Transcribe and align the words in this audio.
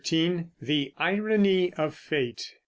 THE 0.59 0.93
IRONY 0.97 1.75
OF 1.75 1.93
FATE. 1.93 2.53